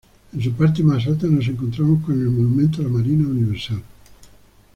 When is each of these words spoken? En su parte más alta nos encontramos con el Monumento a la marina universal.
En 0.33 0.41
su 0.41 0.51
parte 0.53 0.81
más 0.81 1.05
alta 1.05 1.27
nos 1.27 1.47
encontramos 1.47 2.03
con 2.03 2.19
el 2.19 2.27
Monumento 2.31 2.79
a 2.81 2.85
la 2.85 2.89
marina 2.89 3.27
universal. 3.29 3.83